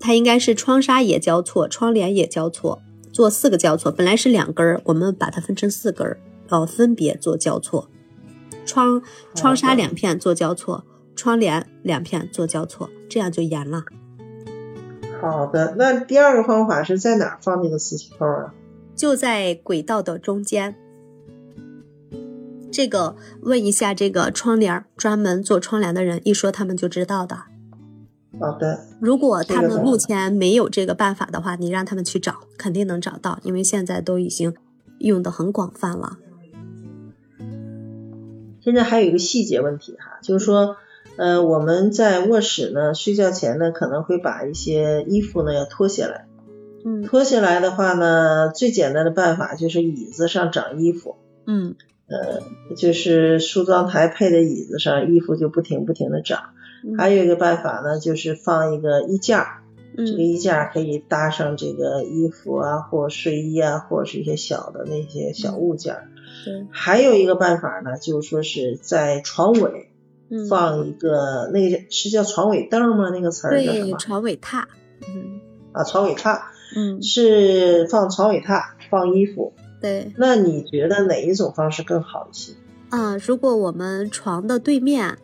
[0.00, 2.80] 它应该是窗纱也交错，窗帘也交错，
[3.18, 7.90] 做四个交错，本来是两根儿，我们把它分成四根儿，哦，分别做交错，
[8.64, 9.02] 窗
[9.34, 10.84] 窗纱两片做交错。
[11.16, 13.82] 窗帘两片做交错，这样就严了。
[15.20, 18.54] 好的，那第二个方法是在哪儿放那个磁吸扣啊？
[18.94, 20.76] 就在轨道的中间。
[22.70, 27.46] 这个问一下这个窗帘专门做窗帘的人，一说他们就知道的。
[28.40, 28.80] 好的。
[29.00, 34.54] 如果他们目前没有这个办法的话，你让他们去找，肯定能找到，因为现在都已经
[34.98, 36.18] 用的很广泛了。
[38.60, 40.76] 现在还有一个细节问题哈，就是说。
[41.16, 46.28] 呃，我们在卧室呢，睡觉前呢，可能会把一些衣服呢要脱下来。
[46.84, 51.16] 嗯，脱下来的话呢，最简单的办法就是椅子上长衣服。
[51.44, 51.74] 嗯，
[52.06, 56.50] 呃，就是梳妆台配的椅子上，衣服就不停不停的长。
[56.96, 59.62] 还有一个办法呢，就是放一个衣架，
[59.96, 65.96] 这个衣架可以搭上这个衣服啊，或睡衣啊，或者是一些小的那些小物件。
[66.44, 66.66] 对。
[66.70, 69.90] 还有一个办法呢，就是说是在床尾。
[70.50, 73.08] 放一个那个是叫床尾凳吗？
[73.08, 73.96] 那个词儿叫什么？
[73.96, 74.64] 床尾榻。
[75.00, 75.40] 嗯。
[75.72, 76.42] 啊，床尾榻。
[76.76, 77.02] 嗯。
[77.02, 79.54] 是放床尾榻放衣服。
[79.80, 80.12] 对。
[80.18, 82.52] 那你觉得哪一种方式更好一些？
[82.90, 85.16] 啊，如果我们床的对面，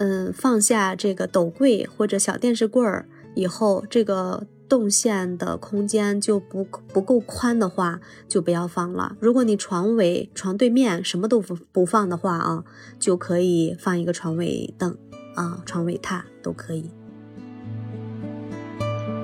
[0.00, 4.46] 嗯，放下这个斗柜或者小电视柜儿以后，这个。
[4.70, 7.98] 动线的空间就不不够宽的话，
[8.28, 9.16] 就不要放了。
[9.18, 12.64] 如果你床尾、床对面什么都不不放的话啊，
[12.96, 14.96] 就可以放一个床尾凳
[15.34, 16.88] 啊、床尾榻都可以。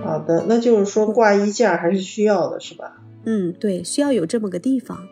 [0.02, 3.00] 好的，那就是说挂衣架还是需要的，是吧？
[3.24, 5.06] 嗯，对，需要有这么个地方。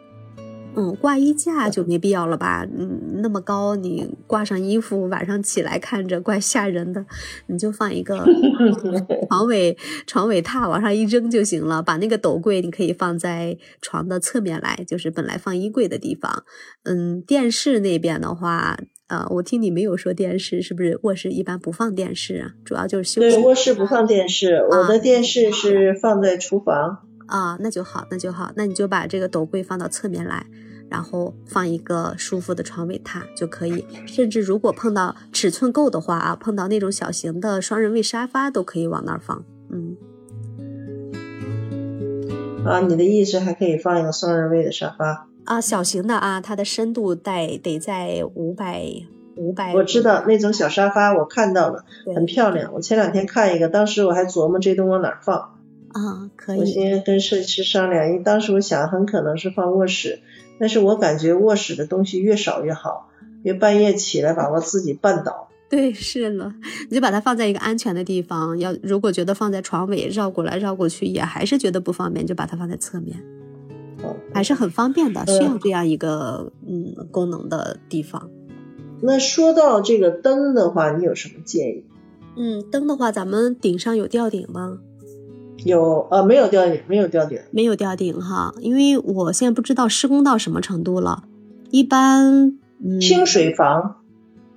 [0.76, 2.66] 嗯，挂衣架就没必要了吧？
[2.76, 7.04] 嗯，那么高，你挂上衣服，晚上起来看着怪吓人的。
[7.46, 8.24] 你就放一个
[9.28, 11.82] 床尾床尾榻，往上一扔就行了。
[11.82, 16.44] 把那个斗柜，你可以放在床的侧面来，就是本来放衣柜的地方。
[16.84, 18.76] 嗯，电视那边的话，
[19.08, 22.50] 呃，我听你没有说电视，是不是卧室一般不放电视啊？
[22.64, 23.36] 主要就是休息。
[23.36, 27.06] 对，卧室不放电视，我的电视是放在厨房。
[27.26, 30.46] 啊，那就好，那就好，那你就把这个斗柜放到侧面来。
[30.90, 39.42] 然后放一个舒服的床尾榻就可以，甚至如果碰到尺寸够的话啊，碰到那种小型的双人位沙发都可以往那儿放。
[39.70, 39.96] 嗯，
[42.64, 45.60] 啊，你的意思还可以放一个双人位的沙发啊？
[45.60, 48.84] 小型的啊，它的深度带得在五百
[49.36, 49.74] 五百。
[49.74, 52.72] 我知道那种小沙发，我看到了，很漂亮。
[52.72, 55.53] 我前两天看一个，当时我还琢磨这东西往哪儿放
[55.94, 56.30] 啊？
[56.36, 56.60] 可以。
[56.60, 60.20] 我先跟设计师商量，因为当时我想很可能是放卧室。
[60.56, 63.08] 但是我感觉卧室的东西越少越好，
[63.42, 65.48] 别半夜起来把我自己绊倒。
[65.68, 66.54] 对，是了，
[66.88, 68.56] 你就把它放在一个安全的地方。
[68.60, 73.20] 要如果觉得放在床尾绕过来绕过去也还是觉得不方便，就把它放在侧面，
[74.32, 75.26] 还是很方便的。
[75.26, 78.30] 需要这样一个嗯功能的地方。
[79.00, 81.84] 那说到这个灯的话，你有什么建议？
[82.36, 84.78] 嗯，灯的话，咱们顶上有吊顶吗？
[85.58, 91.24] 有呃没有吊顶，没有吊顶，没有吊顶哈，因为我现在不知道施工到什么程度了。
[91.70, 93.96] 一般嗯清水房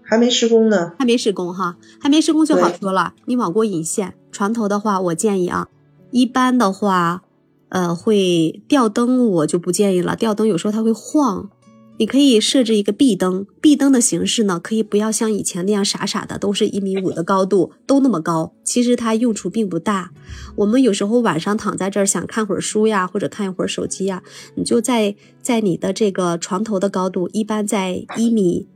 [0.02, 3.14] 还没施工呢，还没施工哈，还没施工就好说了。
[3.26, 5.68] 你往过引线，床头的话，我建议啊，
[6.12, 7.24] 一般的话，
[7.70, 11.50] 呃，会吊灯我就不建议了，吊灯有时候它会晃。
[12.00, 18.54] 你可以设置一个壁灯，壁灯的形式呢，可以不要像以前那样傻傻的，都是一米五的高度，都那么高。
[18.64, 20.12] 其实它用处并不大。
[20.58, 24.22] 我们有时候晚上躺在这儿想看会儿书呀，或者看一会儿手机呀，
[24.56, 28.68] 你就在在你的这个床头的高度，一般在一米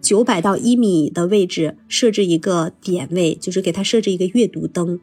[0.00, 4.98] 九百到一米的位置设置一个点位，就是给它设置一个阅读灯，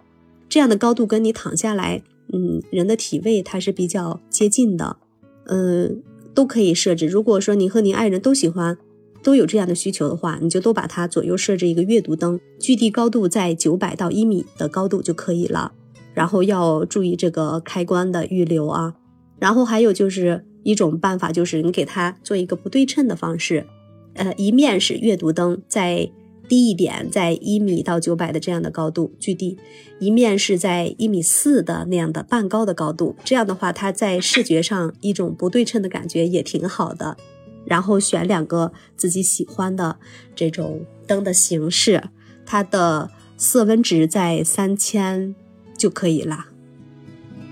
[0.49, 2.01] 这样的高度跟你躺下来，
[2.34, 4.97] 嗯，人的体位它是比较接近的，
[5.45, 6.01] 嗯。
[6.38, 7.07] 都可以设置。
[7.07, 8.77] 如果说您和您爱人都喜欢，
[9.23, 15.71] 都有这样的需求的话，你就都把它左右设置一个阅读灯，距地高度在九百到一米的高度就可以了。
[16.13, 18.93] 然后要注意这个开关的预留啊。
[19.39, 23.65] 然后还有就是一种办法，就是你给它做一个不对称的方式，
[24.13, 26.11] 呃，一面是阅读灯在。
[26.47, 29.57] 低一点，在一米到九百的这样的高度距地，
[29.99, 37.17] 一面是在一米四的那样的半高的高度，这样的话，它在视觉上一种不对称的感觉也挺好的。
[37.65, 39.97] 然后选两个自己喜欢的
[40.33, 42.01] 这种灯的形式，
[42.45, 45.35] 它的色温值在三千
[45.77, 46.45] 就可以了。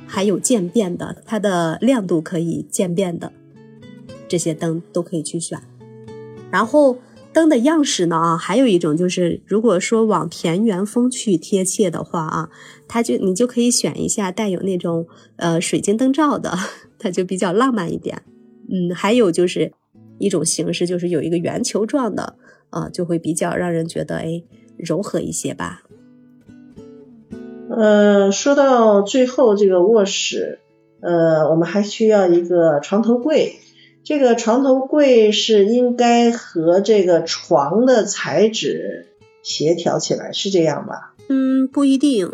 [0.07, 3.33] 还有渐变的，它的亮度可以渐变的，
[4.29, 5.59] 这些灯都可以去选。
[6.49, 6.97] 然后
[7.36, 12.49] 灯的样式呢啊，还有一种就是，如果说往田园风去贴切的话啊，
[12.88, 15.05] 它就你就可以选一下带有那种
[15.36, 16.57] 呃水晶灯罩的，
[16.97, 18.23] 它就比较浪漫一点。
[18.69, 19.73] 嗯，还有就是
[20.17, 22.38] 一种形式，就是有一个圆球状的，
[22.69, 24.41] 啊，就会比较让人觉得哎
[24.77, 25.83] 柔和一些吧。
[27.69, 30.59] 呃，说到最后这个卧室，
[31.01, 33.59] 呃，我们还需要一个床头柜。
[34.05, 39.07] 这个床头柜是应该和这个床的材质
[39.41, 41.15] 协调起来，是这样吧？
[41.27, 42.31] 嗯，不一定。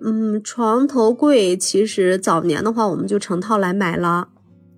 [0.00, 4.28] 嗯，床头柜其实早年的话，我们就成套来买了。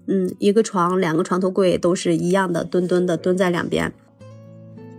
[0.06, 3.92] 嗯，一个床，两个床头柜都是一样的，墩墩的墩在两边，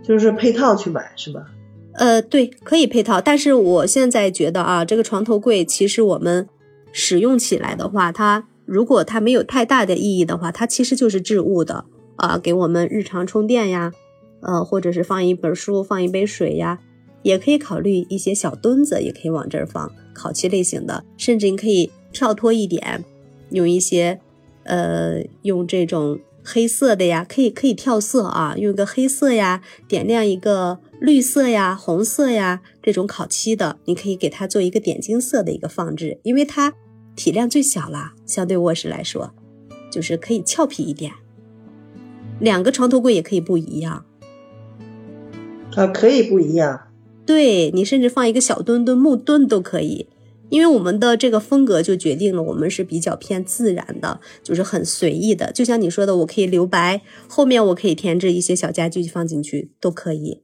[0.04, 1.46] 就是配套去买，是吧？
[1.94, 6.48] 呃，对，可以配套，但是我现在觉得啊，这个床头柜其实我们
[6.92, 11.84] 使用起来的话，它如果它没有太大的意义的话，它其实就是置物的
[12.16, 13.92] 啊，给我们日常充电呀，
[14.40, 16.80] 呃，或者是放一本书、放一杯水呀，
[17.22, 23.04] 也可以考虑一些小墩子，也可以往这儿放烤漆类型的，甚至你可以跳脱一点，
[23.50, 24.20] 用一些
[24.64, 30.78] 呃，用这种黑色的呀，可以可以跳色啊，用一个黑色呀，点亮一个。
[31.00, 36.72] 绿色呀，红色呀，这种烤漆的，你可以给它做一个点金色的一个放置，因为它
[37.16, 39.34] 体量最小了，相对卧室来说，
[39.90, 41.12] 就是可以俏皮一点。
[42.40, 44.04] 两个床头柜也可以不一样，
[45.76, 46.88] 啊，可以不一样。
[47.24, 50.08] 对你甚至放一个小墩墩木墩都可以，
[50.50, 55.52] 因为我们的这个风格就决定了我们是比较偏自然的，就是很随意的。
[55.52, 60.42] 就像你说的，我可以留白，后面我可以添置一些小家具放进去都可以。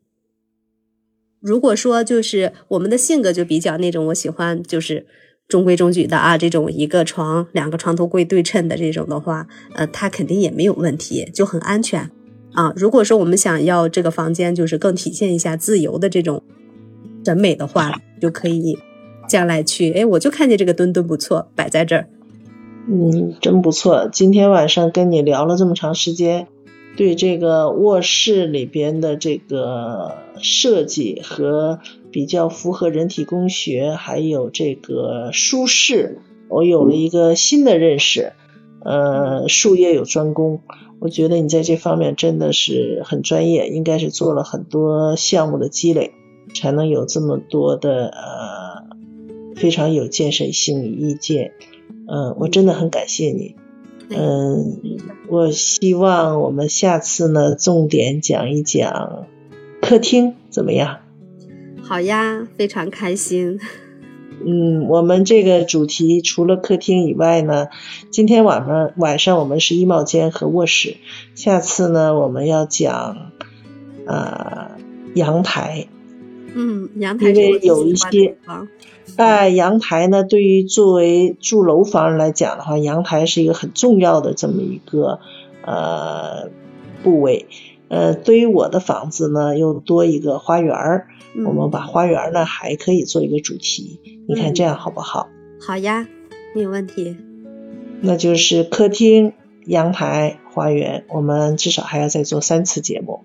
[1.40, 5.06] 如果说就是我们的性格就比较那种，我喜欢就是
[5.50, 12.10] 中规中矩的啊，这种一个床两个床头柜对称的这种的话，呃，它肯定也没有问题，就很安全
[12.52, 12.72] 啊。
[12.76, 16.42] 如果说我们想要这个房间就是更体现一下自由的这种
[17.24, 18.78] 审美的话，就可以
[19.28, 22.08] 将来去，哎，我就看见这个墩墩不错，摆在这儿，
[22.88, 24.08] 嗯，真不错。
[24.10, 26.46] 今天晚上跟你聊了这么长时间。
[26.96, 31.78] 对这个卧室里边的这个设计和
[32.12, 38.32] 比较符合人体工学，还有这个舒适，我有了一个新的认识。
[38.82, 40.60] 呃，术业有专攻，
[41.00, 46.12] 我觉得你在这方面真的是很专业，应该是做了很多项目的积累，
[46.54, 48.96] 才能有这么多的呃
[49.54, 51.52] 非常有建设性的意见。
[52.08, 53.54] 嗯，我真的很感谢你。
[54.08, 54.98] 嗯，
[55.28, 59.26] 我希望我们下次呢，重点讲一讲
[59.82, 61.00] 客厅怎么样？
[61.90, 63.58] 好呀，非常开心。
[64.46, 67.66] 嗯，我们这个主题除了客厅以外呢，
[68.12, 70.98] 今天晚上晚上我们是衣帽间和卧室，
[71.34, 73.32] 下次呢我们要讲
[74.06, 74.70] 呃
[75.14, 75.88] 阳台。
[76.54, 78.36] 嗯，阳台因为有一些。
[79.06, 85.18] 在阳台呢，对于作为住楼房人来讲的话，阳台是一个很重要的这么一个
[85.66, 86.50] 呃
[87.02, 87.48] 部位。
[87.90, 91.08] 呃，对于我的房子呢，又多一个花园儿，
[91.44, 93.98] 我们把花园呢还可以做一个主题。
[94.28, 95.28] 你看这样好不好？
[95.60, 96.06] 好呀，
[96.54, 97.16] 没有问题。
[98.00, 99.32] 那就是客厅、
[99.66, 103.24] 阳台、花园，我们至少还要再做三次节目。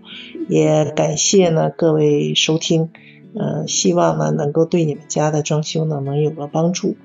[0.49, 2.89] 也感谢呢各位收听。
[3.37, 6.95] 嗯，希望呢能够对你们家的装修呢能有个帮助，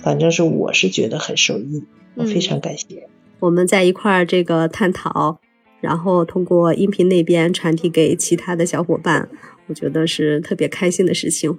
[0.00, 1.84] 反正是我是觉得很受益，
[2.16, 3.08] 我非常感谢。
[3.38, 5.38] 我们在一块儿这个探讨，
[5.84, 9.28] 然后通过音频那边传递给其他的小伙伴，
[9.66, 11.58] 我觉得是特别开心的事情。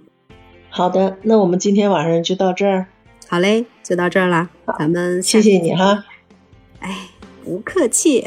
[0.72, 2.88] 好的，那我们今天晚上就到这儿。
[3.28, 4.50] 好嘞，就到这儿啦，
[4.80, 6.04] 咱们谢谢你哈。
[6.80, 7.10] 哎，
[7.46, 8.26] 不客气。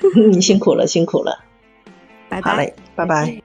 [0.32, 1.44] 你辛苦了，辛苦了。
[2.30, 2.50] 拜拜。
[2.50, 3.42] 好嘞，拜拜。